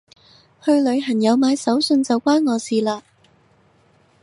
[0.65, 3.03] 去旅行有買手信就關我事嘞